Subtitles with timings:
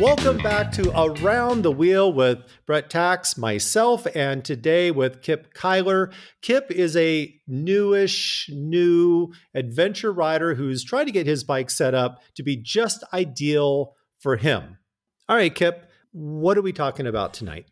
[0.00, 6.10] Welcome back to Around the Wheel with Bret Tkacs, myself, and today with Kip Kyler.
[6.40, 12.22] Kip is a newish, new adventure rider who's trying to get his bike set up
[12.36, 14.78] to be just ideal for him.
[15.28, 17.66] All right, Kip, what are we talking about tonight?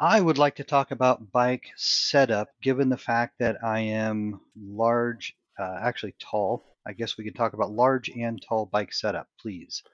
[0.00, 5.36] I would like to talk about bike setup, given the fact that I am large,
[5.56, 6.64] uh, actually tall.
[6.84, 9.84] I guess we can talk about large and tall bike setup, please.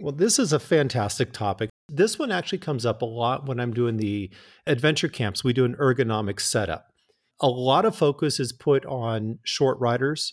[0.00, 1.70] Well, this is a fantastic topic.
[1.88, 4.30] This one actually comes up a lot when I'm doing the
[4.66, 5.42] adventure camps.
[5.42, 6.86] We do an ergonomic setup.
[7.40, 10.32] A lot of focus is put on short riders,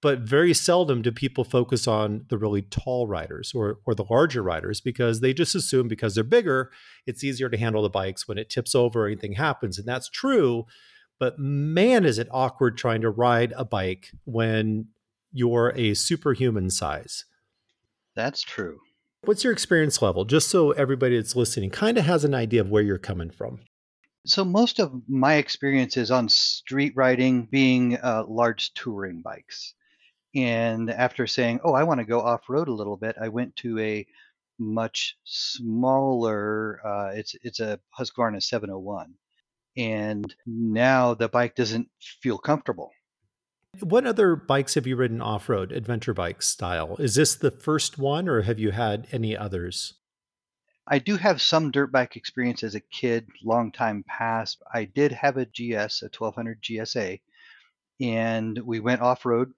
[0.00, 4.42] but very seldom do people focus on the really tall riders or, or the larger
[4.42, 6.70] riders because they just assume because they're bigger,
[7.06, 9.78] it's easier to handle the bikes when it tips over or anything happens.
[9.78, 10.66] And that's true.
[11.20, 14.88] But man, is it awkward trying to ride a bike when
[15.34, 17.24] you're a superhuman size.
[18.14, 18.80] That's true.
[19.22, 20.24] What's your experience level?
[20.24, 23.60] Just so everybody that's listening kind of has an idea of where you're coming from.
[24.26, 29.74] So, most of my experience is on street riding, being uh, large touring bikes.
[30.34, 33.54] And after saying, oh, I want to go off road a little bit, I went
[33.56, 34.06] to a
[34.58, 39.14] much smaller, uh, it's, it's a Husqvarna 701.
[39.76, 42.92] And now the bike doesn't feel comfortable.
[43.80, 46.96] What other bikes have you ridden off road, adventure bike style?
[46.98, 49.94] Is this the first one or have you had any others?
[50.86, 54.62] I do have some dirt bike experience as a kid, long time past.
[54.72, 57.20] I did have a GS, a 1200 GSA,
[58.00, 59.52] and we went off road.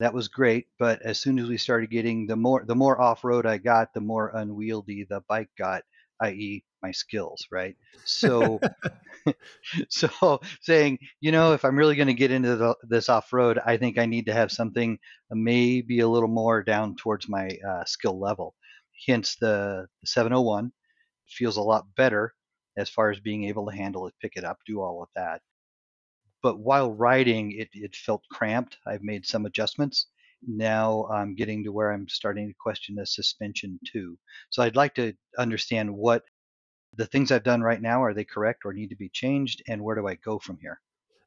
[0.00, 3.24] That was great, but as soon as we started getting the more the more off
[3.24, 5.84] road I got, the more unwieldy the bike got,
[6.20, 7.76] i.e., my skills, right?
[8.04, 8.60] So
[9.88, 13.58] so saying, you know, if I'm really going to get into the, this off road,
[13.64, 14.98] I think I need to have something
[15.30, 18.54] maybe a little more down towards my uh, skill level.
[19.06, 20.72] Hence, the, the 701
[21.28, 22.34] feels a lot better
[22.76, 25.40] as far as being able to handle it, pick it up, do all of that.
[26.42, 28.76] But while riding, it, it felt cramped.
[28.86, 30.06] I've made some adjustments.
[30.46, 34.18] Now I'm getting to where I'm starting to question the suspension too.
[34.50, 36.22] So I'd like to understand what
[36.96, 39.62] the things I've done right now, are they correct or need to be changed?
[39.68, 40.80] And where do I go from here?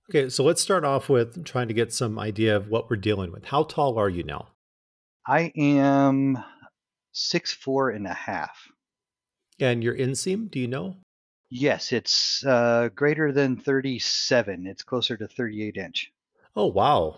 [0.09, 3.31] Okay, so let's start off with trying to get some idea of what we're dealing
[3.31, 3.46] with.
[3.46, 4.47] How tall are you now?
[5.28, 6.44] I am
[7.12, 8.69] six four and a half.
[9.59, 10.96] And your inseam, do you know?
[11.52, 14.66] Yes, it's uh, greater than 37.
[14.68, 16.12] It's closer to 38 inch.
[16.56, 17.18] Oh wow,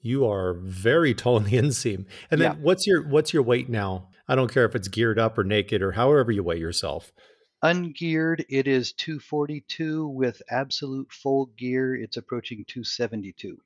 [0.00, 2.06] you are very tall in the inseam.
[2.30, 2.58] And then yeah.
[2.60, 4.08] what's your what's your weight now?
[4.28, 7.12] I don't care if it's geared up or naked or however you weigh yourself.
[7.64, 10.06] Ungeared, it is 242.
[10.06, 13.58] With absolute full gear, it's approaching 272.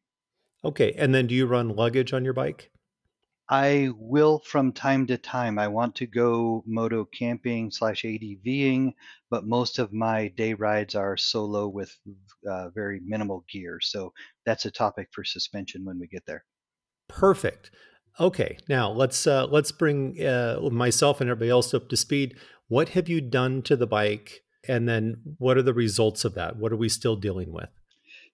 [0.65, 0.93] Okay.
[0.97, 2.71] And then do you run luggage on your bike?
[3.49, 5.59] I will from time to time.
[5.59, 8.93] I want to go moto camping slash ADVing,
[9.31, 11.97] but most of my day rides are solo with
[12.49, 13.81] uh, very minimal gear.
[13.81, 14.13] So
[14.45, 16.45] that's a topic for suspension when we get there.
[17.09, 17.71] Perfect.
[18.21, 22.37] Okay, now let's uh, let's bring uh, myself and everybody else up to speed.
[22.69, 24.43] What have you done to the bike?
[24.69, 26.57] And then what are the results of that?
[26.57, 27.71] What are we still dealing with?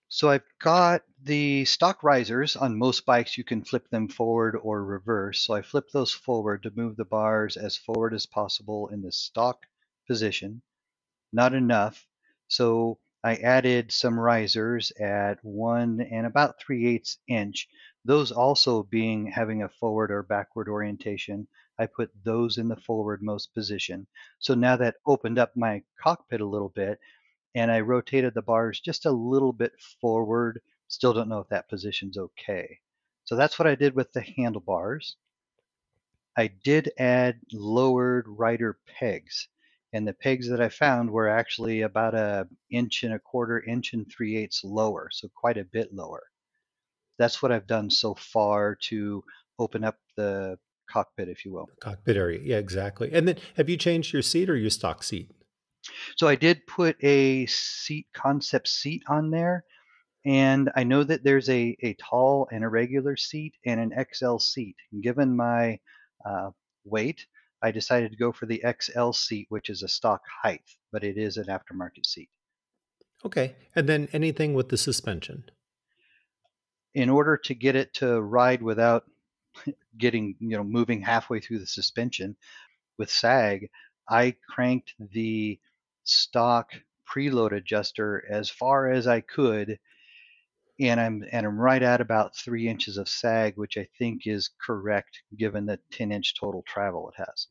[0.09, 3.39] So I've got the stock risers on most bikes.
[3.39, 5.41] You can flip them forward or reverse.
[5.41, 9.13] So I flip those forward to move the bars as forward as possible in the
[9.13, 9.67] stock
[10.07, 10.63] position.
[11.33, 12.07] Not enough.
[12.49, 17.69] So I added some risers at one and about three eighths inch.
[18.05, 21.49] Those also being having a forward or backward orientation.
[21.79, 24.07] I put those in the forwardmost position.
[24.39, 26.99] So now that opened up my cockpit a little bit
[27.55, 30.61] and I rotated the bars just a little bit forward.
[30.89, 32.79] Still don't know if that position's okay.
[33.25, 35.17] So that's what I did with the handlebars.
[36.37, 39.49] I did add lowered rider pegs
[39.95, 43.93] and the pegs that I found were actually about a inch and a quarter, inch
[43.93, 46.25] and three eighths lower, so quite a bit lower.
[47.17, 49.23] That's what I've done so far to
[49.61, 50.59] open up the
[50.89, 51.69] cockpit, if you will.
[51.81, 53.11] Cockpit area, yeah, exactly.
[53.13, 55.31] And then, have you changed your seat or your stock seat?
[56.17, 59.65] So I did put a seat concept seat on there,
[60.25, 64.39] and I know that there's a a tall and a regular seat and an XL
[64.39, 64.77] seat.
[64.93, 65.79] And given my
[66.25, 66.51] uh,
[66.85, 67.27] weight,
[67.63, 71.17] I decided to go for the XL seat, which is a stock height, but it
[71.17, 72.29] is an aftermarket seat.
[73.25, 75.45] Okay, and then anything with the suspension.
[76.95, 79.05] In order to get it to ride without
[79.99, 82.37] getting you know moving halfway through the suspension
[82.99, 83.71] with sag
[84.09, 85.59] i cranked the
[86.05, 86.73] stock
[87.09, 89.79] preload adjuster as far as i could
[90.81, 94.51] and i'm and i'm right at about three inches of sag which i think is
[94.65, 97.49] correct given the 10 inch total travel it has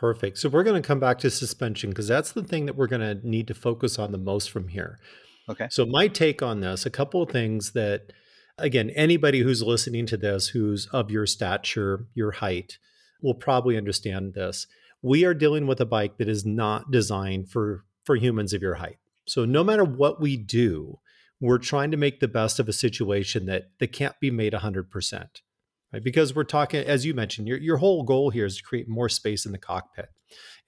[0.00, 0.38] Perfect.
[0.38, 3.02] So we're going to come back to suspension because that's the thing that we're going
[3.02, 4.98] to need to focus on the most from here.
[5.50, 5.66] Okay.
[5.70, 8.10] So my take on this, a couple of things that
[8.60, 12.78] again, anybody who's listening to this who's of your stature, your height,
[13.22, 14.66] will probably understand this.
[15.02, 18.76] We are dealing with a bike that is not designed for for humans of your
[18.76, 18.98] height.
[19.26, 20.98] So no matter what we do,
[21.40, 25.28] we're trying to make the best of a situation that that can't be made 100%.
[25.92, 26.04] Right?
[26.04, 29.08] Because we're talking as you mentioned, your your whole goal here is to create more
[29.08, 30.10] space in the cockpit.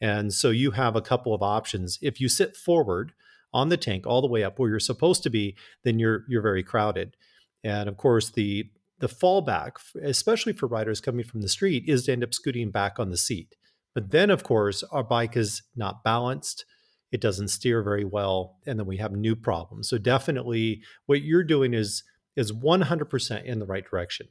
[0.00, 1.98] And so you have a couple of options.
[2.02, 3.12] If you sit forward
[3.52, 6.42] on the tank all the way up where you're supposed to be, then you're you're
[6.42, 7.16] very crowded.
[7.64, 8.70] And of course, the
[9.02, 13.00] the fallback, especially for riders coming from the street, is to end up scooting back
[13.00, 13.56] on the seat.
[13.94, 16.64] But then, of course, our bike is not balanced.
[17.10, 19.88] It doesn't steer very well, and then we have new problems.
[19.88, 22.04] So definitely, what you're doing is
[22.36, 24.28] is 100% in the right direction,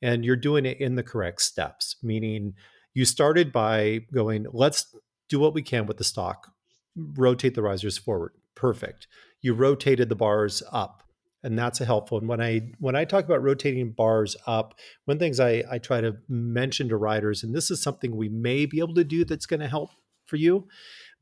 [0.00, 1.96] and you're doing it in the correct steps.
[2.02, 2.54] Meaning,
[2.94, 4.94] you started by going, let's
[5.28, 6.52] do what we can with the stock,
[6.94, 8.32] rotate the risers forward.
[8.54, 9.06] Perfect.
[9.40, 11.02] You rotated the bars up
[11.42, 12.18] and that's a helpful.
[12.18, 16.00] And when I when I talk about rotating bars up, one things I, I try
[16.00, 19.46] to mention to riders, and this is something we may be able to do that's
[19.46, 19.90] going to help
[20.26, 20.68] for you.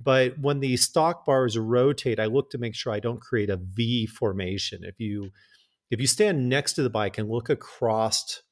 [0.00, 3.56] But when the stock bars rotate, I look to make sure I don't create a
[3.56, 4.84] V formation.
[4.84, 5.30] If you
[5.90, 8.42] if you stand next to the bike and look across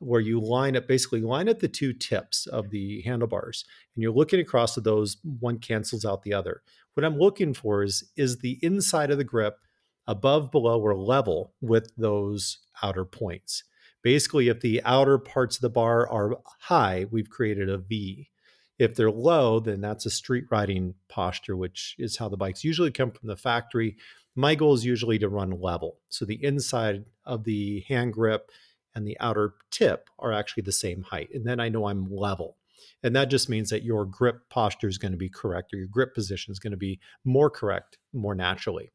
[0.00, 4.12] where you line up basically line up the two tips of the handlebars and you're
[4.12, 6.62] looking across to those one cancels out the other
[6.94, 9.58] what i'm looking for is is the inside of the grip
[10.08, 13.62] above, below, or level with those outer points.
[14.02, 18.30] Basically, if the outer parts of the bar are high, we've created a V.
[18.78, 22.90] If they're low, then that's a street riding posture, which is how the bikes usually
[22.90, 23.96] come from the factory.
[24.34, 25.98] My goal is usually to run level.
[26.08, 28.50] So the inside of the hand grip
[28.94, 31.28] and the outer tip are actually the same height.
[31.34, 32.56] And then I know I'm level.
[33.02, 35.88] And that just means that your grip posture is going to be correct or your
[35.88, 38.92] grip position is going to be more correct more naturally.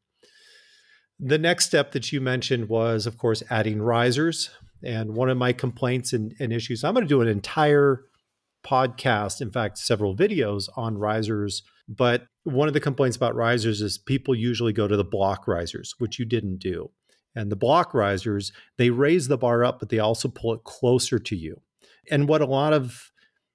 [1.20, 4.50] The next step that you mentioned was, of course, adding risers.
[4.82, 8.04] And one of my complaints and, and issues, I'm going to do an entire
[8.64, 11.62] podcast, in fact, several videos on risers.
[11.88, 15.94] But one of the complaints about risers is people usually go to the block risers,
[15.98, 16.90] which you didn't do.
[17.34, 21.18] And the block risers, they raise the bar up, but they also pull it closer
[21.18, 21.60] to you.
[22.10, 23.10] And what a lot of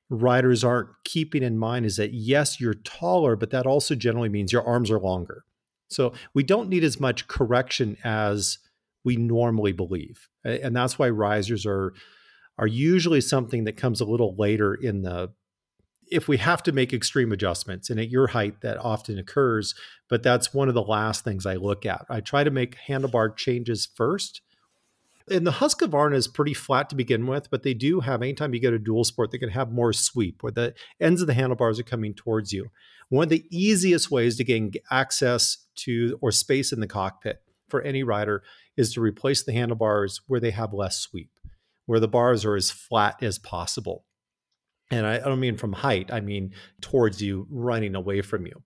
[0.10, 4.52] riders aren't keeping in mind is that yes, you're taller, but that also generally means
[4.52, 5.46] your arms are longer.
[5.90, 8.60] So we don't need as much correction as
[9.04, 10.28] we normally believe.
[10.44, 11.94] And that's why risers are
[12.58, 15.32] are usually something that comes a little later in the
[16.12, 19.74] if we have to make extreme adjustments and at your height that often occurs
[20.10, 23.36] but that's one of the last things i look at i try to make handlebar
[23.36, 24.42] changes first
[25.30, 28.62] and the Husqvarna is pretty flat to begin with, but they do have anytime you
[28.62, 31.80] go to dual sport, they can have more sweep where the ends of the handlebars
[31.80, 32.70] are coming towards you.
[33.10, 37.82] One of the easiest ways to gain access to or space in the cockpit for
[37.82, 38.44] any rider
[38.78, 41.30] is to replace the handlebars where they have less sweep,
[41.86, 44.06] where the bars are as flat as possible.
[44.92, 48.64] And I don't mean from height, I mean towards you, running away from you.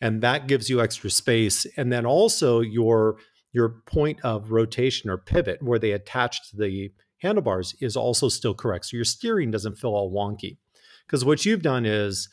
[0.00, 1.66] And that gives you extra space.
[1.76, 3.16] And then also your
[3.54, 8.52] your point of rotation or pivot where they attach to the handlebars is also still
[8.52, 8.86] correct.
[8.86, 10.58] So your steering doesn't feel all wonky.
[11.06, 12.28] Because what you've done is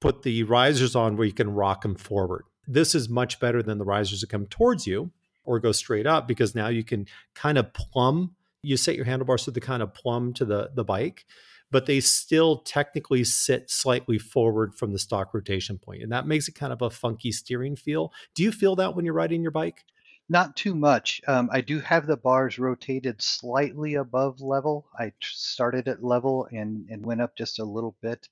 [0.00, 2.44] put the risers on where you can rock them forward.
[2.68, 5.10] This is much better than the risers that come towards you
[5.44, 8.36] or go straight up because now you can kind of plumb.
[8.62, 11.24] You set your handlebars to the kind of plumb to the, the bike,
[11.70, 16.46] but they still technically sit slightly forward from the stock rotation point, And that makes
[16.46, 18.12] it kind of a funky steering feel.
[18.34, 19.84] Do you feel that when you're riding your bike?
[20.32, 21.20] Not too much.
[21.28, 24.86] Um, I do have the bars rotated slightly above level.
[24.98, 28.30] I started at level and, and went up just a little bit.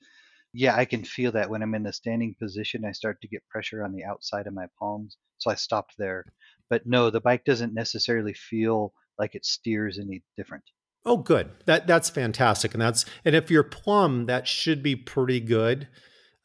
[0.54, 3.46] Yeah, I can feel that when I'm in the standing position, I start to get
[3.50, 5.18] pressure on the outside of my palms.
[5.36, 6.24] So I stopped there.
[6.70, 10.64] But no, the bike doesn't necessarily feel like it steers any different.
[11.04, 11.50] Oh, good.
[11.66, 15.86] That that's fantastic, and that's and if you're plumb, that should be pretty good.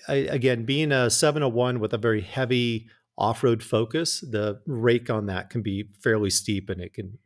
[0.05, 5.49] I, again, being a 701 with a very heavy off-road focus, the rake on that
[5.49, 7.17] can be fairly steep and it can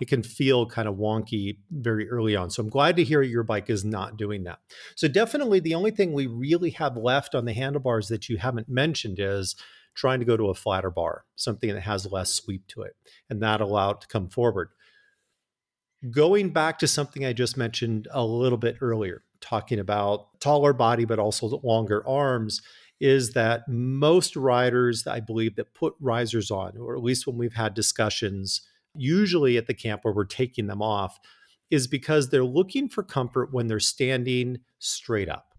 [0.00, 2.50] it can feel kind of wonky very early on.
[2.50, 4.58] So I'm glad to hear your bike is not doing that.
[4.94, 8.68] So definitely the only thing we really have left on the handlebars that you haven't
[8.68, 9.56] mentioned is
[9.94, 12.94] trying to go to a flatter bar, something that has less sweep to it,
[13.30, 14.68] and that allow it to come forward.
[16.10, 21.06] Going back to something I just mentioned a little bit earlier, talking about taller body
[21.06, 22.60] but also longer arms
[23.00, 27.54] is that most riders, I believe, that put risers on, or at least when we've
[27.54, 28.62] had discussions,
[28.94, 31.18] usually at the camp where we're taking them off,
[31.70, 35.54] is because they're looking for comfort when they're standing straight up.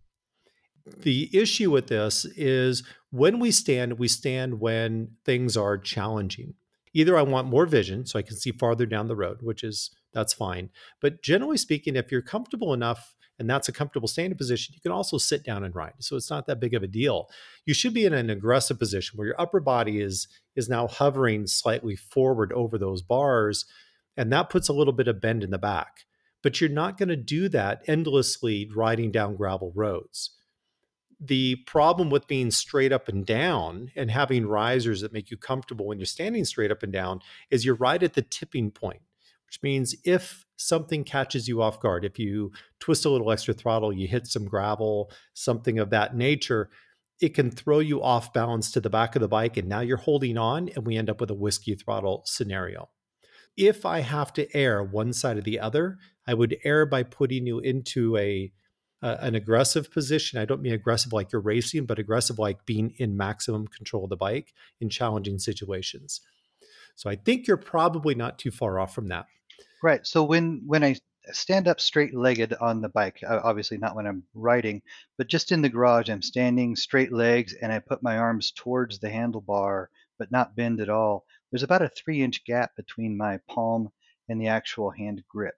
[1.01, 6.53] The issue with this is when we stand, we stand when things are challenging.
[6.94, 9.91] Either I want more vision so I can see farther down the road, which is
[10.13, 10.70] that's fine.
[11.01, 14.91] But generally speaking, if you're comfortable enough and that's a comfortable standing position, you can
[14.91, 15.94] also sit down and ride.
[16.00, 17.29] So it's not that big of a deal.
[17.65, 21.46] You should be in an aggressive position where your upper body is is now hovering
[21.46, 23.65] slightly forward over those bars,
[24.15, 26.06] and that puts a little bit of bend in the back.
[26.41, 30.32] But you're not going to do that endlessly riding down gravel roads.
[31.20, 35.88] The problem with being straight up and down and having risers that make you comfortable
[35.88, 39.01] when you're standing straight up and down is you're right at the tipping point
[39.48, 43.94] which means if something catches you off guard, if you twist a little extra throttle,
[43.94, 46.70] you hit some gravel, something of that nature,
[47.22, 49.58] it can throw you off balance to the back of the bike.
[49.58, 52.90] And now you're holding on, and we end up with a whiskey throttle scenario.
[53.56, 55.98] If I have to err one side or the other,
[56.28, 58.52] I would err by putting you into a
[59.02, 60.40] uh, an aggressive position.
[60.40, 64.10] I don't mean aggressive like you're racing, but aggressive like being in maximum control of
[64.10, 66.22] the bike in challenging situations.
[66.96, 69.28] So I think you're probably not too far off from that.
[69.84, 70.05] Right.
[70.05, 70.96] So when when I
[71.31, 74.81] stand up straight-legged on the bike, obviously not when I'm riding,
[75.17, 79.00] but just in the garage, I'm standing straight legs and I put my arms towards
[79.00, 81.25] the handlebar, but not bend at all.
[81.51, 83.91] There's about a three-inch gap between my palm
[84.29, 85.55] and the actual hand grip.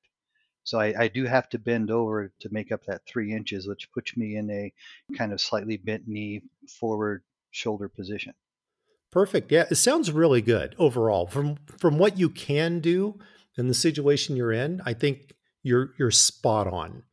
[0.63, 3.91] So I, I, do have to bend over to make up that three inches, which
[3.91, 4.71] puts me in a
[5.17, 6.43] kind of slightly bent knee
[6.79, 8.33] forward shoulder position.
[9.11, 9.51] Perfect.
[9.51, 11.25] Yeah, it sounds really good overall.
[11.25, 13.17] From from what you can do,
[13.59, 17.03] in the situation you're in, I think you're you're spot on.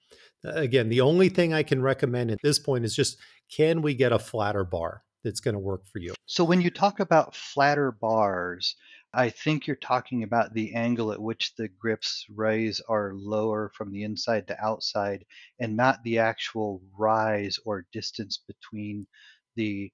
[0.44, 3.18] Again, the only thing I can recommend at this point is just
[3.54, 6.14] can we get a flatter bar that's going to work for you?
[6.26, 8.76] So when you talk about flatter bars,
[9.12, 13.90] I think you're talking about the angle at which the grips raise are lower from
[13.90, 15.24] the inside to outside
[15.58, 19.06] and not the actual rise or distance between
[19.54, 19.90] the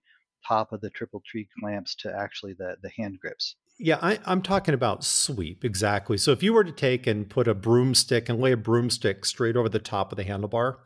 [0.46, 3.56] top of the triple tree clamps to actually the, the hand grips.
[3.84, 6.16] Yeah, I, am talking about sweep, exactly.
[6.16, 9.56] So if you were to take and put a broomstick and lay a broomstick straight
[9.56, 10.76] over the top of the handlebar,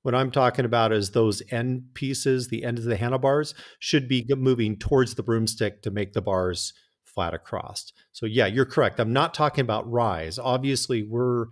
[0.00, 4.26] what I'm talking about is those end pieces, the ends of the handlebars, should be
[4.26, 6.72] moving towards the broomstick to make the bars
[7.04, 7.92] flat across.
[8.12, 9.00] So yeah, you're correct.
[9.00, 10.38] I'm not talking about rise.
[10.38, 11.44] Obviously, we're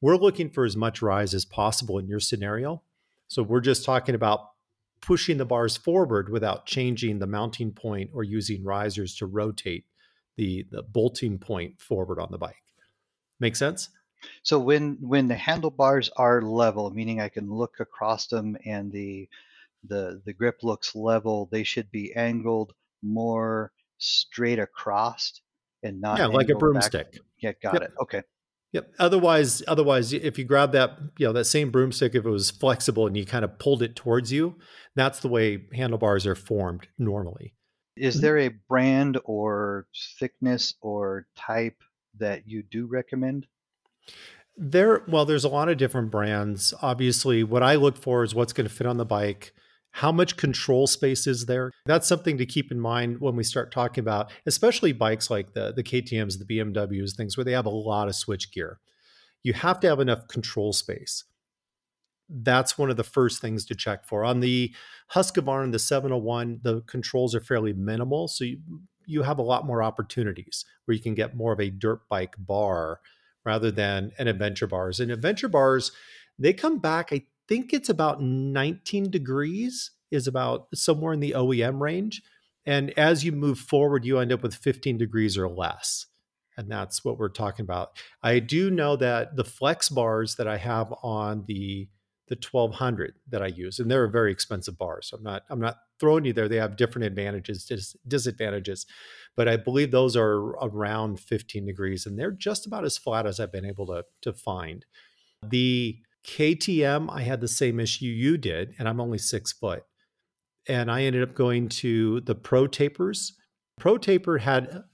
[0.00, 2.82] we're looking for as much rise as possible in your scenario.
[3.28, 4.40] So we're just talking about
[5.00, 9.84] pushing the bars forward without changing the mounting point or using risers to rotate
[10.36, 12.62] the the bolting point forward on the bike.
[13.40, 13.88] Make sense?
[14.42, 19.28] So when when the handlebars are level, meaning I can look across them and the
[19.84, 22.72] the the grip looks level, they should be angled
[23.02, 25.40] more straight across
[25.82, 27.12] and not yeah, like a broomstick.
[27.12, 27.20] Back.
[27.40, 27.82] Yeah, got yep.
[27.82, 27.90] it.
[28.00, 28.22] Okay.
[28.72, 28.94] Yep.
[28.98, 33.06] Otherwise, otherwise, if you grab that, you know, that same broomstick, if it was flexible
[33.06, 34.56] and you kind of pulled it towards you,
[34.96, 37.54] that's the way handlebars are formed normally.
[37.96, 38.22] Is mm-hmm.
[38.22, 39.86] there a brand or
[40.18, 41.82] thickness or type
[42.18, 43.46] that you do recommend?
[44.56, 46.74] There, well, there's a lot of different brands.
[46.82, 49.52] Obviously, what I look for is what's going to fit on the bike.
[49.92, 51.70] How much control space is there?
[51.84, 55.72] That's something to keep in mind when we start talking about, especially bikes like the
[55.72, 58.78] the KTM's, the BMWs, things where they have a lot of switch gear.
[59.42, 61.24] You have to have enough control space
[62.32, 64.24] that's one of the first things to check for.
[64.24, 64.74] On the
[65.14, 68.58] Husqvarna, and the 701, the controls are fairly minimal, so you,
[69.06, 72.34] you have a lot more opportunities where you can get more of a dirt bike
[72.38, 73.00] bar
[73.44, 75.00] rather than an adventure bars.
[75.00, 75.92] And adventure bars,
[76.38, 81.80] they come back, I think it's about 19 degrees, is about somewhere in the OEM
[81.80, 82.22] range.
[82.64, 86.06] And as you move forward, you end up with 15 degrees or less.
[86.56, 87.96] And that's what we're talking about.
[88.22, 91.88] I do know that the flex bars that I have on the
[92.32, 95.02] the 1200 that I use, and they're a very expensive bar.
[95.02, 96.48] So I'm not I'm not throwing you there.
[96.48, 98.86] They have different advantages, dis- disadvantages,
[99.36, 103.38] but I believe those are around 15 degrees, and they're just about as flat as
[103.38, 104.86] I've been able to to find.
[105.46, 109.84] The KTM, I had the same issue you did, and I'm only six foot,
[110.66, 113.36] and I ended up going to the Pro Tapers.
[113.78, 114.84] Pro Taper had,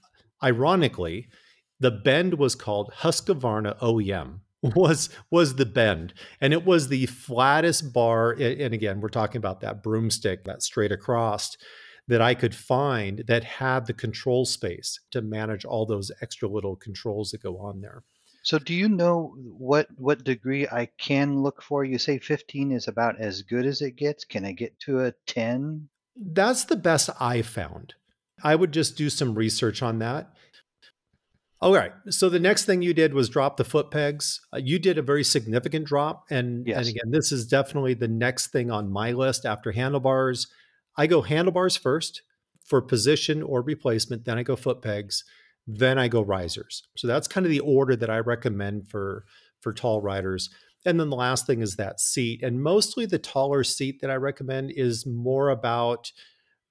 [0.43, 1.29] ironically,
[1.79, 7.93] the bend was called Husqvarna OEM was was the bend and it was the flattest
[7.93, 11.55] bar and again we're talking about that broomstick that straight across
[12.09, 16.75] that I could find that had the control space to manage all those extra little
[16.75, 18.03] controls that go on there.
[18.41, 21.85] So do you know what what degree I can look for?
[21.85, 24.25] You say 15 is about as good as it gets.
[24.25, 25.87] Can I get to a 10?
[26.15, 27.93] That's the best I found.
[28.43, 30.33] I would just do some research on that.
[31.61, 31.91] All right.
[32.09, 34.39] So the next thing you did was drop the foot pegs.
[34.53, 36.77] Uh, you did a very significant drop, and Yes.
[36.77, 40.47] and again, this is definitely the next thing on my list after handlebars.
[40.97, 42.21] I go handlebars first
[42.65, 44.23] for position or replacement.
[44.25, 45.25] Then I go foot pegs.
[45.67, 46.83] Then I go risers.
[46.95, 49.25] So that's kind of the order that I recommend for
[49.59, 50.49] for tall riders.
[50.85, 52.41] And then the last thing is that seat.
[52.41, 56.13] And mostly the taller seat that I recommend is more about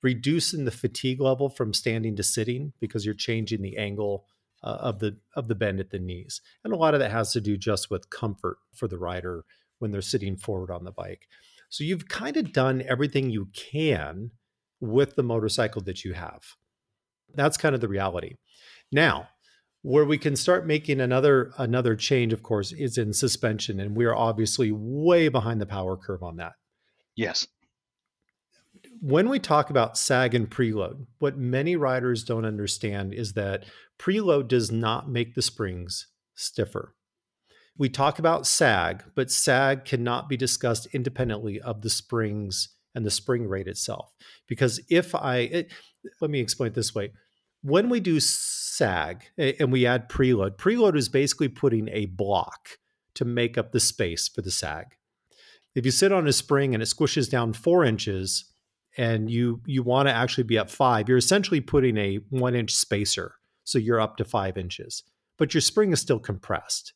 [0.02, 4.24] reducing the fatigue level from standing to sitting because you're changing the angle
[4.62, 6.40] uh, of the of the bend at the knees.
[6.64, 9.44] And a lot of that has to do just with comfort for the rider
[9.78, 11.26] when they're sitting forward on the bike.
[11.68, 14.30] So you've kind of done everything you can
[14.80, 16.42] with the motorcycle that you have.
[17.34, 18.36] That's kind of the reality.
[18.90, 19.28] Now,
[19.82, 24.04] where we can start making another another change of course is in suspension and we
[24.04, 26.54] are obviously way behind the power curve on that
[27.18, 27.48] Yes.
[29.00, 33.64] When we talk about sag and preload, what many riders don't understand is that
[33.98, 36.94] preload does not make the springs stiffer.
[37.76, 43.10] We talk about sag, but sag cannot be discussed independently of the springs and the
[43.10, 44.12] spring rate itself.
[44.48, 45.72] Because if I, it,
[46.20, 47.12] let me explain it this way
[47.62, 52.78] when we do sag and we add preload, preload is basically putting a block
[53.14, 54.86] to make up the space for the sag.
[55.74, 58.44] If you sit on a spring and it squishes down four inches,
[58.98, 62.74] and you you want to actually be up five, you're essentially putting a one inch
[62.74, 63.36] spacer.
[63.64, 65.04] So you're up to five inches,
[65.38, 66.92] but your spring is still compressed.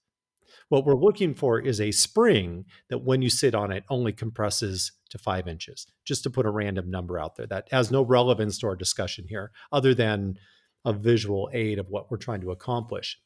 [0.69, 4.93] What we're looking for is a spring that when you sit on it only compresses
[5.11, 7.47] to five inches, just to put a random number out there.
[7.47, 10.39] That has no relevance to our discussion here, other than
[10.85, 13.21] a visual aid of what we're trying to accomplish.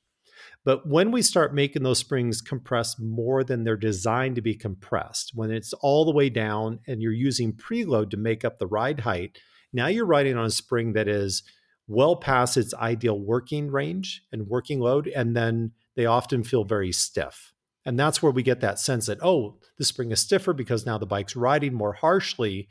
[0.64, 5.32] But when we start making those springs compress more than they're designed to be compressed,
[5.34, 9.00] when it's all the way down and you're using preload to make up the ride
[9.00, 9.38] height,
[9.72, 11.42] now you're riding on a spring that is
[11.88, 15.06] well past its ideal working range and working load.
[15.08, 17.52] And then they often feel very stiff.
[17.84, 20.98] And that's where we get that sense that, oh, the spring is stiffer because now
[20.98, 22.68] the bike's riding more harshly.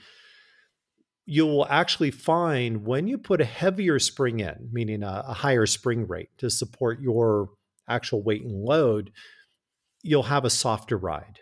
[1.25, 5.65] You will actually find when you put a heavier spring in, meaning a, a higher
[5.65, 7.49] spring rate to support your
[7.88, 9.11] actual weight and load,
[10.03, 11.39] you'll have a softer ride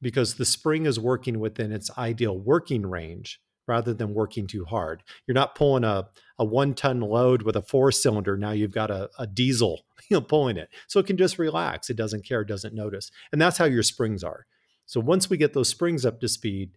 [0.00, 5.02] because the spring is working within its ideal working range rather than working too hard.
[5.26, 8.36] You're not pulling a, a one ton load with a four cylinder.
[8.36, 10.70] Now you've got a, a diesel you know, pulling it.
[10.88, 11.90] So it can just relax.
[11.90, 13.10] It doesn't care, doesn't notice.
[13.30, 14.46] And that's how your springs are.
[14.86, 16.70] So once we get those springs up to speed,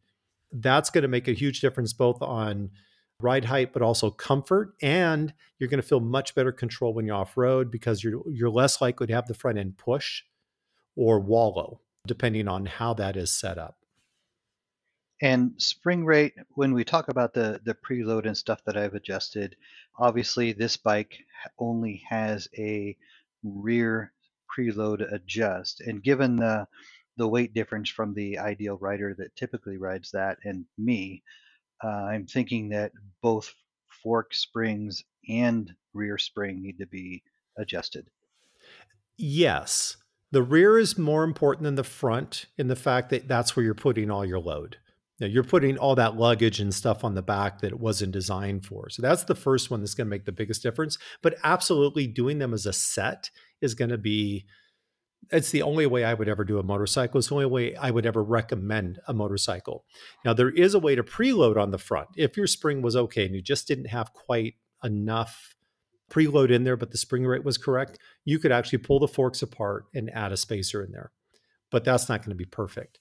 [0.51, 2.71] that's going to make a huge difference both on
[3.19, 4.73] ride height, but also comfort.
[4.81, 8.49] And you're going to feel much better control when you're off road because you're you're
[8.49, 10.23] less likely to have the front end push
[10.95, 13.77] or wallow, depending on how that is set up.
[15.21, 19.55] And spring rate, when we talk about the the preload and stuff that I've adjusted,
[19.97, 21.19] obviously this bike
[21.59, 22.97] only has a
[23.43, 24.13] rear
[24.55, 25.81] preload adjust.
[25.81, 26.67] And given the
[27.17, 31.23] the weight difference from the ideal rider that typically rides that and me,
[31.83, 33.53] uh, I'm thinking that both
[34.03, 37.23] fork springs and rear spring need to be
[37.57, 38.07] adjusted.
[39.17, 39.97] Yes,
[40.31, 43.73] the rear is more important than the front in the fact that that's where you're
[43.73, 44.77] putting all your load.
[45.19, 48.65] Now, you're putting all that luggage and stuff on the back that it wasn't designed
[48.65, 48.89] for.
[48.89, 50.97] So that's the first one that's going to make the biggest difference.
[51.21, 53.29] But absolutely doing them as a set
[53.61, 54.45] is going to be
[55.29, 57.19] it's the only way I would ever do a motorcycle.
[57.19, 59.85] It's the only way I would ever recommend a motorcycle.
[60.25, 62.09] Now, there is a way to preload on the front.
[62.15, 65.55] If your spring was okay and you just didn't have quite enough
[66.09, 69.41] preload in there, but the spring rate was correct, you could actually pull the forks
[69.41, 71.11] apart and add a spacer in there.
[71.69, 72.99] But that's not going to be perfect.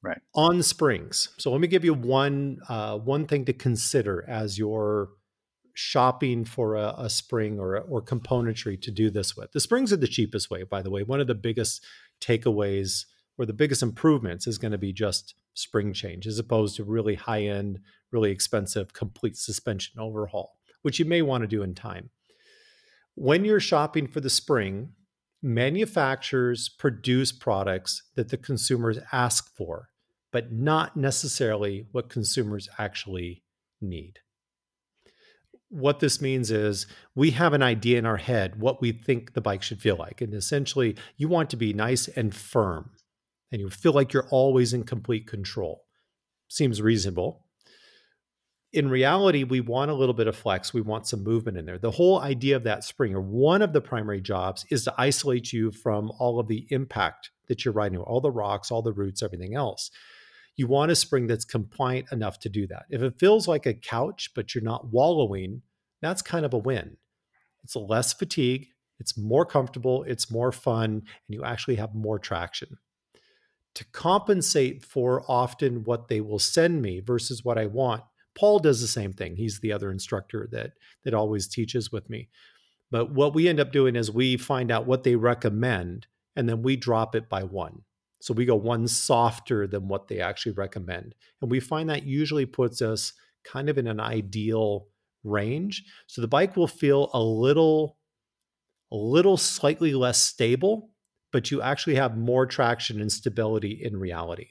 [0.00, 0.20] Right.
[0.34, 1.30] On springs.
[1.38, 5.08] So let me give you one uh, one thing to consider as you're
[5.80, 9.52] shopping for a, a spring or or componentry to do this with.
[9.52, 11.04] The springs are the cheapest way, by the way.
[11.04, 11.84] One of the biggest
[12.20, 13.04] takeaways
[13.38, 17.14] or the biggest improvements is going to be just spring change as opposed to really
[17.14, 17.78] high end,
[18.10, 22.10] really expensive complete suspension overhaul, which you may want to do in time.
[23.14, 24.94] When you're shopping for the spring,
[25.40, 29.90] manufacturers produce products that the consumers ask for,
[30.32, 33.44] but not necessarily what consumers actually
[33.80, 34.18] need.
[35.70, 39.40] What this means is we have an idea in our head what we think the
[39.40, 40.20] bike should feel like.
[40.20, 42.90] And essentially, you want to be nice and firm,
[43.52, 45.84] and you feel like you're always in complete control.
[46.48, 47.44] Seems reasonable
[48.72, 50.74] in reality, we want a little bit of flex.
[50.74, 51.78] We want some movement in there.
[51.78, 55.52] The whole idea of that spring, or one of the primary jobs, is to isolate
[55.52, 59.22] you from all of the impact that you're riding, all the rocks, all the roots,
[59.22, 59.90] everything else.
[60.58, 62.84] You want a spring that's compliant enough to do that.
[62.90, 65.62] If it feels like a couch, but you're not wallowing,
[66.02, 66.96] that's kind of a win.
[67.62, 68.68] It's less fatigue,
[69.00, 72.78] It's more comfortable, it's more fun, and you actually have more traction.
[73.76, 78.02] To compensate for often what they will send me versus what I want,
[78.34, 79.36] Paul does the same thing.
[79.36, 80.72] He's the other instructor that
[81.04, 82.28] that always teaches with me.
[82.90, 86.62] But what we end up doing is we find out what they recommend and then
[86.62, 87.82] we drop it by one.
[88.20, 91.14] So we go one softer than what they actually recommend.
[91.40, 93.12] And we find that usually puts us
[93.44, 94.88] kind of in an ideal
[95.24, 95.84] range.
[96.06, 97.96] So the bike will feel a little
[98.90, 100.90] a little slightly less stable,
[101.30, 104.48] but you actually have more traction and stability in reality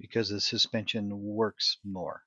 [0.00, 2.22] because the suspension works more.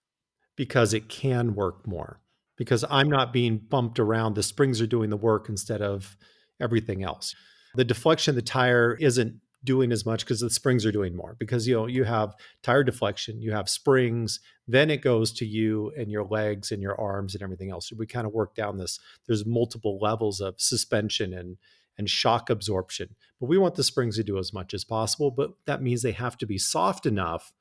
[0.55, 2.21] Because it can work more.
[2.57, 6.17] Because I'm not being bumped around, the springs are doing the work instead of
[6.61, 7.33] everything else.
[7.75, 11.35] The deflection of the tire isn't doing as much because the springs are doing more
[11.37, 15.91] because you know you have tire deflection you have springs then it goes to you
[15.97, 17.89] and your legs and your arms and everything else.
[17.89, 21.57] So we kind of work down this there's multiple levels of suspension and
[21.97, 25.51] and shock absorption but we want the springs to do as much as possible but
[25.65, 27.51] that means they have to be soft enough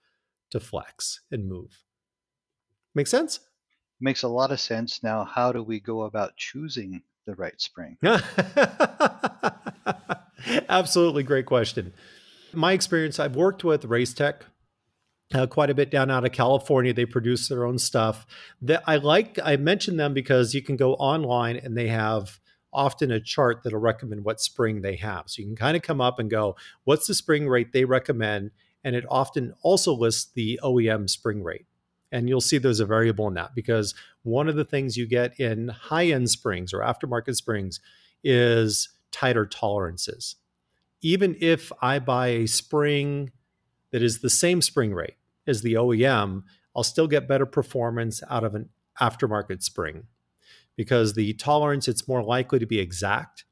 [0.50, 1.82] to flex and move.
[2.94, 3.40] Make sense?
[4.00, 5.02] Makes a lot of sense.
[5.02, 7.98] Now how do we go about choosing the right spring
[10.68, 11.92] Absolutely great question.
[12.53, 14.44] My experience, I've worked with Race Tech
[15.35, 16.92] uh, quite a bit down out of California.
[16.92, 18.27] They produce their own stuff.
[18.62, 19.38] That I like.
[19.42, 22.40] I mentioned them because you can go online and they have
[22.72, 25.24] often a chart that'll recommend what spring they have.
[25.27, 28.51] So you can kind of come up and go, what's the spring rate they recommend?
[28.85, 31.66] And it often also lists the OEM spring rate.
[32.11, 35.38] And you'll see there's a variable in that because one of the things you get
[35.38, 37.81] in high end springs or aftermarket springs
[38.24, 40.37] is tighter tolerances.
[41.01, 43.31] Even if I buy a spring
[43.92, 45.16] that is the same spring rate
[45.47, 46.42] as the OEM,
[46.75, 48.68] I'll still get better performance out of an
[49.01, 50.05] aftermarket spring
[50.77, 53.44] because the tolerance it's more likely to be exact.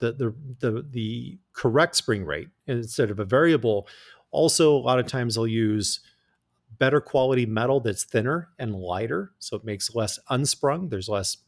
[0.00, 3.88] The, the the the correct spring rate instead of a variable.
[4.30, 6.00] Also, a lot of times I'll use
[6.78, 10.88] better quality metal that's thinner and lighter, so it makes less unsprung.
[10.88, 11.38] There's less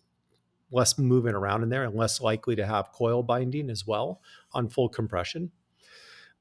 [0.70, 4.20] less movement around in there and less likely to have coil binding as well
[4.52, 5.50] on full compression.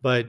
[0.02, 0.28] But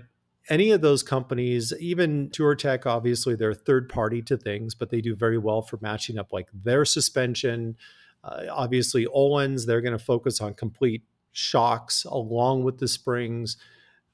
[0.48, 5.16] any of those companies, even Touratech, obviously they're third party to things, but they do
[5.16, 7.76] very well for matching up like their suspension.
[8.22, 13.56] Uh, obviously, Öhlins, they're going to focus on complete shocks along with the springs.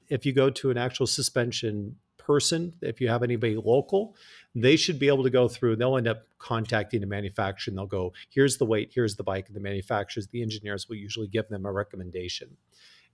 [0.09, 4.15] If you go to an actual suspension person, if you have anybody local,
[4.55, 5.75] they should be able to go through.
[5.75, 9.47] They'll end up contacting the manufacturer and they'll go, here's the weight, here's the bike.
[9.47, 12.57] And the manufacturers, the engineers will usually give them a recommendation.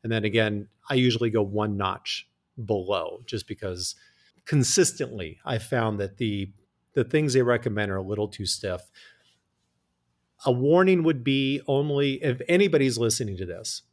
[0.04, 2.28] And then again, I usually go one notch
[2.66, 3.96] below just because
[4.46, 6.52] consistently I found that the
[6.94, 8.82] the things they recommend are a little too stiff.
[10.46, 13.84] A warning would be only if anybody's listening to this,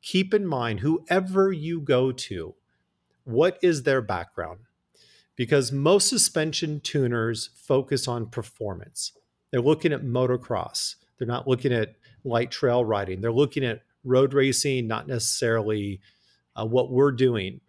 [0.00, 2.54] keep in mind whoever you go to,
[3.24, 4.60] what is their background?
[5.38, 9.12] Because most suspension tuners focus on performance.
[9.50, 10.96] They're looking at motocross.
[11.16, 13.20] They're not looking at light trail riding.
[13.20, 16.00] They're looking at road racing, not necessarily
[16.56, 17.60] uh, what we're doing.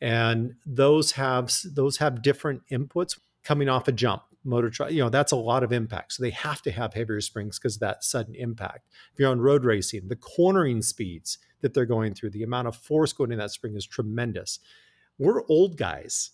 [0.00, 4.22] And those have those have different inputs coming off a jump.
[4.44, 6.14] Motor, tri- you know, that's a lot of impact.
[6.14, 8.88] So they have to have heavier springs because of that sudden impact.
[9.12, 12.76] If you're on road racing, the cornering speeds that they're going through, the amount of
[12.76, 14.60] force going in that spring is tremendous.
[15.18, 16.30] We're old guys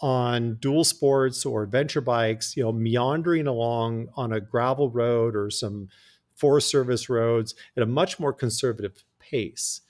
[0.00, 5.50] on dual sports or adventure bikes, you know, meandering along on a gravel road or
[5.50, 5.88] some
[6.34, 9.82] Forest Service roads at a much more conservative pace.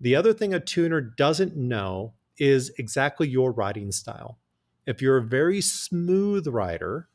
[0.00, 4.38] The other thing a tuner doesn't know is exactly your riding style.
[4.86, 7.08] If you're a very smooth rider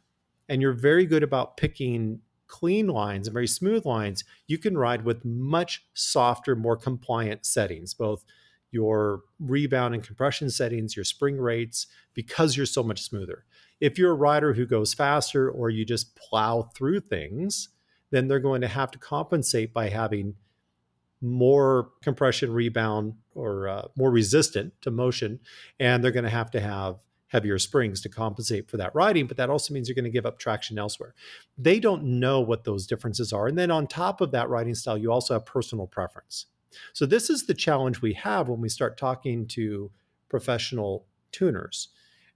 [0.48, 5.06] and you're very good about picking clean lines and very smooth lines, you can ride
[5.06, 8.24] with much softer, more compliant settings, both
[8.72, 13.46] your rebound and compression settings, your spring rates, because you're so much smoother.
[13.80, 17.70] If you're a rider who goes faster or you just plow through things,
[18.12, 20.36] then they're going to have to compensate by having
[21.22, 25.40] more compression rebound or uh, more resistant to motion.
[25.80, 29.38] And they're going to have to have heavier springs to compensate for that riding, but
[29.38, 31.14] that also means you're going to give up traction elsewhere.
[31.58, 33.48] They don't know what those differences are.
[33.48, 36.48] And then on top of that riding style, you also have personal preference.
[36.94, 39.92] So, this is the challenge we have when we start talking to
[40.30, 41.90] professional tuners.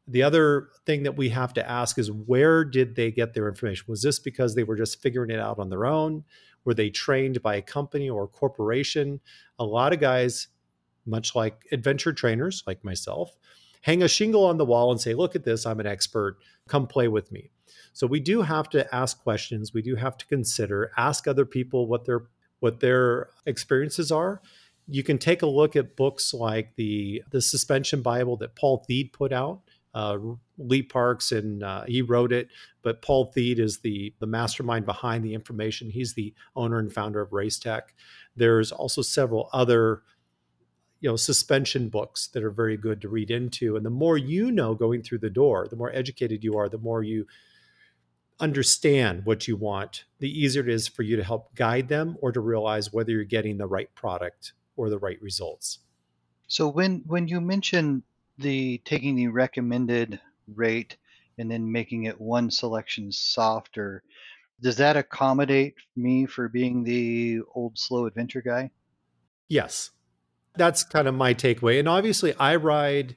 [0.07, 3.85] The other thing that we have to ask is where did they get their information?
[3.87, 6.25] Was this because they were just figuring it out on their own?
[6.65, 9.21] Were they trained by a company or a corporation?
[9.59, 10.47] A lot of guys,
[11.05, 13.35] much like adventure trainers like myself,
[13.81, 16.87] hang a shingle on the wall and say, Look at this, I'm an expert, come
[16.87, 17.51] play with me.
[17.93, 19.73] So we do have to ask questions.
[19.73, 22.25] We do have to consider, ask other people what their
[22.63, 24.41] what their experiences are
[24.87, 29.11] You can take a look at books like the the Suspension Bible that Paul Thede
[29.11, 29.59] put out.
[29.93, 30.17] Uh,
[30.57, 32.47] Lee Parks and uh, he wrote it,
[32.81, 35.89] but Paul Thede is the the mastermind behind the information.
[35.89, 37.93] He's the owner and founder of Race Tech.
[38.35, 40.01] There's also several other
[41.01, 44.51] you know suspension books that are very good to read into and the more you
[44.51, 47.27] know going through the door the more educated you are the more you
[48.43, 52.29] understand what you want the easier it is for you to help guide them or
[52.33, 55.79] to realize whether you're getting the right product or the right results.
[56.47, 58.03] So when when you mention
[58.37, 60.19] the taking the recommended
[60.53, 60.97] rate
[61.37, 64.03] and then making it one selection softer
[64.61, 68.71] does that accommodate me for being the old slow adventure guy?
[69.47, 69.91] Yes.
[70.55, 71.79] That's kind of my takeaway.
[71.79, 73.15] And obviously, I ride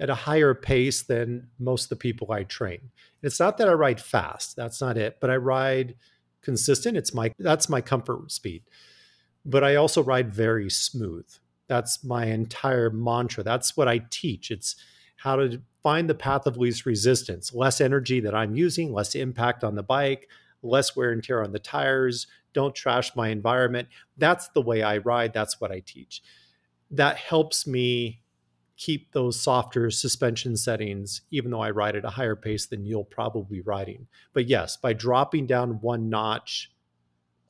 [0.00, 2.90] at a higher pace than most of the people I train.
[3.22, 5.94] It's not that I ride fast, that's not it, but I ride
[6.42, 6.96] consistent.
[6.96, 8.64] It's my that's my comfort speed.
[9.46, 11.26] But I also ride very smooth.
[11.68, 13.42] That's my entire mantra.
[13.42, 14.50] That's what I teach.
[14.50, 14.76] It's
[15.16, 19.64] how to find the path of least resistance, less energy that I'm using, less impact
[19.64, 20.28] on the bike,
[20.62, 23.88] less wear and tear on the tires, don't trash my environment.
[24.16, 25.32] That's the way I ride.
[25.32, 26.22] That's what I teach
[26.94, 28.20] that helps me
[28.76, 33.04] keep those softer suspension settings, even though I ride at a higher pace than you'll
[33.04, 34.08] probably be riding.
[34.32, 36.72] But yes, by dropping down one notch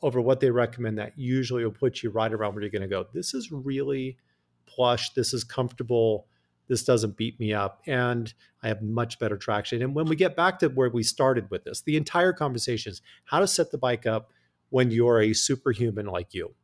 [0.03, 2.89] over what they recommend, that usually will put you right around where you're going to
[2.89, 3.07] go.
[3.15, 4.19] This is really
[4.67, 5.15] plush.
[5.15, 6.27] This is comfortable.
[6.69, 7.81] This doesn't beat me up.
[7.87, 8.33] And
[8.63, 9.83] I have much better traction.
[9.83, 13.03] And when we get back to where we started with this, the entire conversation is
[13.25, 14.31] how to set the bike up
[14.71, 16.55] when you're a superhuman like you,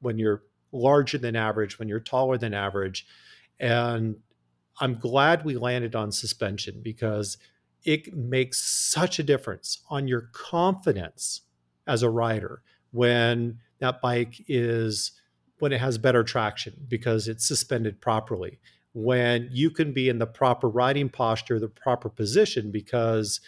[0.00, 3.06] when you're larger than average, when you're taller than average.
[3.58, 4.16] And
[4.80, 7.38] I'm glad we landed on suspension because
[7.84, 11.42] it makes such a difference on your confidence
[11.86, 15.12] as a rider when that bike is
[15.58, 18.58] when it has better traction because it's suspended properly
[18.92, 23.40] when you can be in the proper riding posture the proper position because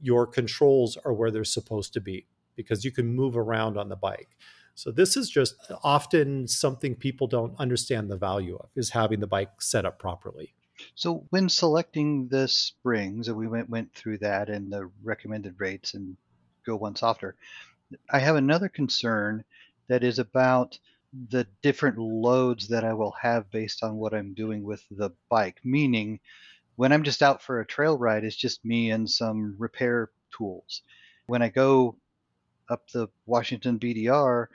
[0.00, 3.96] your controls are where they're supposed to be because you can move around on the
[3.96, 4.36] bike
[4.74, 9.26] so this is just often something people don't understand the value of is having the
[9.26, 10.54] bike set up properly.
[10.94, 15.94] So when selecting the springs, and we went went through that and the recommended rates
[15.94, 16.16] and
[16.64, 17.36] go one softer,
[18.10, 19.44] I have another concern
[19.88, 20.78] that is about
[21.28, 25.60] the different loads that I will have based on what I'm doing with the bike.
[25.62, 26.20] Meaning,
[26.76, 30.82] when I'm just out for a trail ride, it's just me and some repair tools.
[31.26, 31.96] When I go
[32.72, 34.46] up the Washington BDR,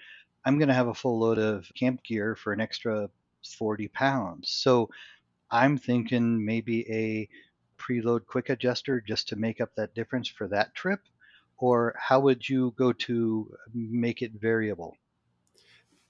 [0.43, 3.10] I'm going to have a full load of camp gear for an extra
[3.58, 4.49] 40 pounds.
[4.49, 4.89] So
[5.51, 7.30] I'm thinking maybe a
[7.82, 10.99] preload quick adjuster just to make up that difference for that trip.
[11.58, 14.97] Or how would you go to make it variable?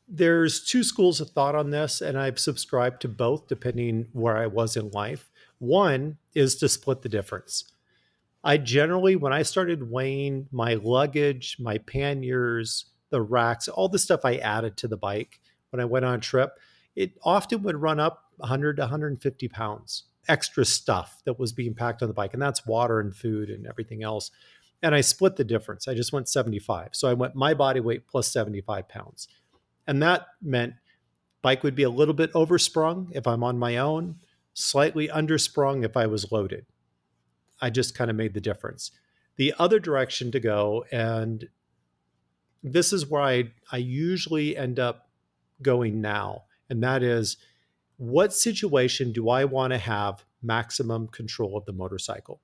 [0.08, 4.48] There's two schools of thought on this, and I've subscribed to both depending where I
[4.48, 5.30] was in life.
[5.60, 7.66] One is to split the difference.
[8.48, 14.22] I generally, when I started weighing my luggage, my panniers, the racks, all the stuff
[14.24, 16.58] I added to the bike when I went on trip,
[16.96, 22.02] it often would run up 100 to 150 pounds extra stuff that was being packed
[22.02, 22.34] on the bike.
[22.34, 24.32] And that's water and food and everything else.
[24.82, 25.86] And I split the difference.
[25.90, 26.92] I just went 75.
[26.94, 29.28] So I went my body weight plus 75 pounds.
[29.86, 30.76] And that meant
[31.42, 34.20] bike would be a little bit oversprung if I'm on my own,
[34.54, 36.66] slightly undersprung if I was loaded.
[37.62, 38.92] I just kind of made the difference.
[39.36, 41.48] The other direction to go, and
[42.64, 45.10] this is where I, I usually end up
[45.62, 47.38] going now, and that is
[47.98, 52.42] what situation do I want to have maximum control of the motorcycle?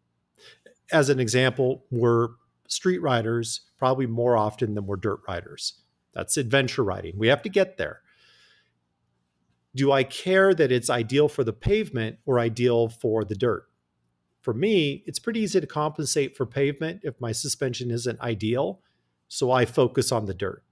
[0.92, 2.30] As an example, we're
[2.68, 5.82] street riders probably more often than we're dirt riders.
[6.14, 7.18] That's adventure riding.
[7.18, 8.02] We have to get there.
[9.76, 13.66] Do I care that it's ideal for the pavement or ideal for the dirt?
[14.44, 18.82] For me, it's pretty easy to compensate for pavement if my suspension isn't ideal.
[19.30, 20.64] So I focus on the dirt.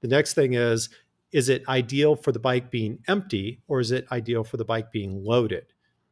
[0.00, 0.88] The next thing is
[1.30, 4.90] is it ideal for the bike being empty or is it ideal for the bike
[4.90, 5.66] being loaded?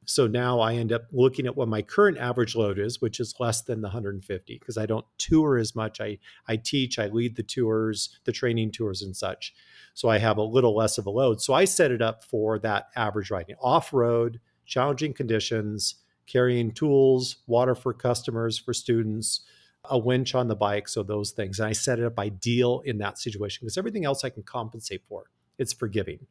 [0.04, 3.34] So now I end up looking at what my current average load is, which is
[3.40, 6.00] less than the 150 because I don't tour as much.
[6.00, 9.54] I I teach, I lead the tours, the training tours and such.
[9.94, 11.40] So I have a little less of a load.
[11.40, 15.96] So I set it up for that average riding, off-road, challenging conditions,
[16.28, 19.40] carrying tools, water for customers, for students,
[19.84, 20.88] a winch on the bike.
[20.88, 21.58] So those things.
[21.58, 25.02] And I set it up ideal in that situation because everything else I can compensate
[25.08, 25.30] for.
[25.58, 26.26] It's forgiving.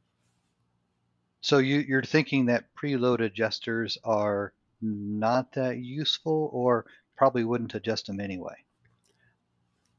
[1.41, 8.07] So you, you're thinking that preload adjusters are not that useful or probably wouldn't adjust
[8.07, 8.55] them anyway?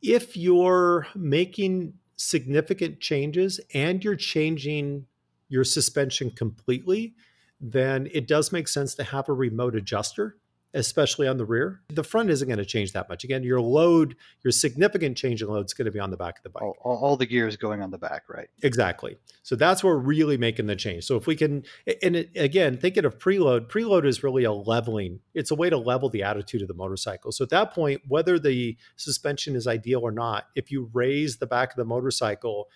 [0.00, 5.06] If you're making significant changes and you're changing
[5.48, 7.14] your suspension completely,
[7.60, 10.36] then it does make sense to have a remote adjuster
[10.74, 11.80] especially on the rear.
[11.88, 13.24] The front isn't going to change that much.
[13.24, 16.38] Again, your load, your significant change in load is going to be on the back
[16.38, 16.62] of the bike.
[16.62, 18.48] All, all, the gears going on the back, right?
[18.62, 19.16] Exactly.
[19.42, 21.04] So that's where we're really making the change.
[21.04, 21.64] So if we can,
[22.02, 25.20] and it, again, thinking of preload, preload is really a leveling.
[25.34, 27.32] It's a way to level the attitude of the motorcycle.
[27.32, 31.46] So at that point, whether the suspension is ideal or not, if you raise the
[31.46, 32.68] back of the motorcycle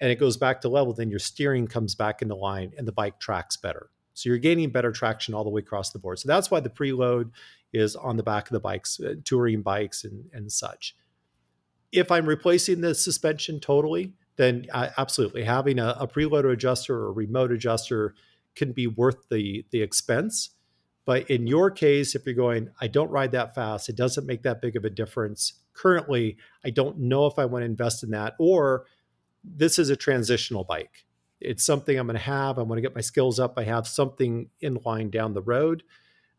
[0.00, 2.92] and it goes back to level, then your steering comes back into line and the
[2.92, 3.90] bike tracks better.
[4.14, 6.18] So you're gaining better traction all the way across the board.
[6.18, 7.30] So that's why the preload
[7.72, 10.96] is on the back of the bikes, uh, touring bikes and, and such.
[11.92, 17.12] If I'm replacing the suspension totally, then absolutely having a, a preloader adjuster or a
[17.12, 18.14] remote adjuster
[18.56, 20.50] can be worth the the expense.
[21.04, 24.42] But in your case, if you're going, I don't ride that fast, it doesn't make
[24.42, 25.60] that big of a difference.
[25.74, 28.86] Currently, I don't know if I want to invest in that, or
[29.44, 31.04] this is a transitional bike
[31.44, 32.58] it's something I'm going to have.
[32.58, 33.54] I want to get my skills up.
[33.56, 35.82] I have something in line down the road.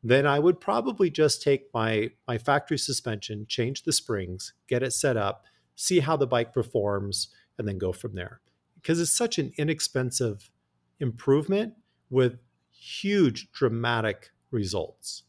[0.04, 4.94] Then I would probably just take my my factory suspension, change the springs, get it
[4.94, 8.40] set up, see how the bike performs, and then go from there.
[8.76, 10.52] Because it's such an inexpensive
[11.00, 11.74] improvement
[12.10, 12.38] with
[12.72, 15.24] huge dramatic results.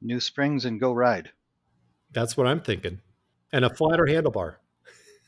[0.00, 1.30] New springs and go ride.
[2.12, 3.00] That's what I'm thinking.
[3.52, 4.56] And a flatter handlebar.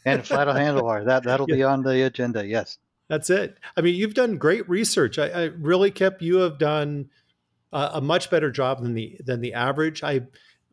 [0.05, 1.07] and a flatter handlebar.
[1.07, 1.57] That that'll yeah.
[1.57, 2.47] be on the agenda.
[2.47, 2.79] Yes.
[3.09, 3.59] That's it.
[3.77, 5.19] I mean, you've done great research.
[5.19, 7.11] I, I really, Kip, you have done
[7.73, 10.03] a, a much better job than the than the average.
[10.03, 10.23] I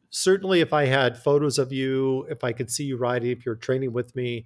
[0.10, 3.56] certainly, if I had photos of you, if I could see you riding, if you're
[3.56, 4.46] training with me,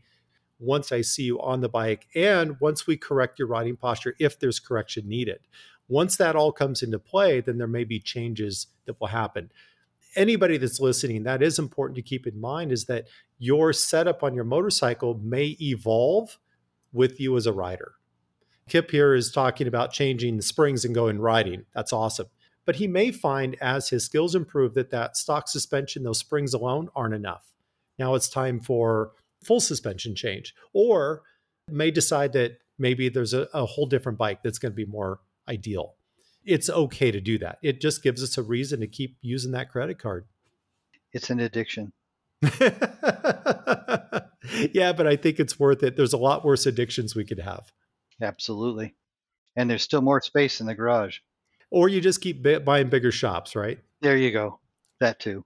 [0.60, 4.40] once I see you on the bike, and once we correct your riding posture, if
[4.40, 5.40] there's correction needed,
[5.88, 9.52] once that all comes into play, then there may be changes that will happen.
[10.16, 14.34] Anybody that's listening, that is important to keep in mind is that your setup on
[14.34, 16.40] your motorcycle may evolve
[16.96, 17.94] with you as a rider.
[18.68, 21.66] Kip here is talking about changing the springs and going riding.
[21.76, 22.28] That's awesome.
[22.66, 26.90] But he may find as his skills improve that that stock suspension, those springs alone
[26.96, 27.52] aren't enough.
[28.00, 29.12] Now it's time for
[29.44, 31.22] full suspension change, or
[31.70, 35.20] may decide that maybe there's a, a whole different bike that's going to be more
[35.48, 35.96] ideal.
[36.44, 37.60] It's okay to do that.
[37.62, 40.26] It just gives us a reason to keep using that credit card.
[41.12, 41.94] It's an addiction.
[44.74, 45.96] yeah, but I think it's worth it.
[45.96, 47.72] There's a lot worse addictions we could have.
[48.22, 48.96] Absolutely.
[49.56, 51.20] And there's still more space in the garage.
[51.72, 53.80] Or you just keep buying bigger shops, right?
[54.02, 54.60] There you go.
[55.00, 55.44] That too.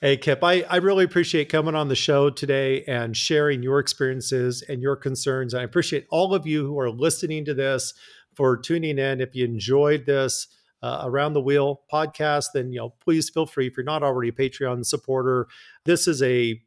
[0.00, 4.62] Hey, Kip, I, I really appreciate coming on the show today and sharing your experiences
[4.68, 5.54] and your concerns.
[5.54, 7.94] I appreciate all of you who are listening to this
[8.34, 9.20] for tuning in.
[9.20, 10.48] If you enjoyed this,
[10.82, 14.30] uh, around the wheel podcast then you know please feel free if you're not already
[14.30, 15.46] a patreon supporter
[15.84, 16.60] this is a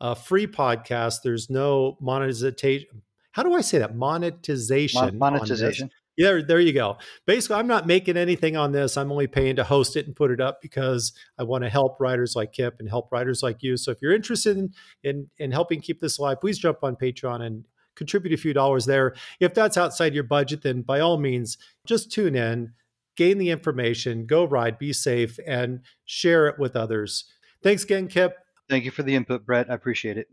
[0.00, 1.22] a free podcast.
[1.22, 3.02] There's no monetization.
[3.32, 3.94] How do I say that?
[3.94, 5.00] Monetization.
[5.00, 5.90] Mon- monetization.
[6.16, 6.98] Yeah, there you go.
[7.24, 8.96] Basically, I'm not making anything on this.
[8.96, 11.98] I'm only paying to host it and put it up because I want to help
[11.98, 13.76] writers like Kip and help writers like you.
[13.76, 17.42] So if you're interested in in, in helping keep this alive, please jump on Patreon
[17.42, 19.14] and contribute a few dollars there.
[19.38, 22.72] If that's outside your budget, then by all means, just tune in,
[23.16, 27.24] gain the information, go ride, be safe, and share it with others.
[27.62, 28.36] Thanks again, Kip.
[28.70, 29.68] Thank you for the input, Bret.
[29.68, 30.28] I appreciate it.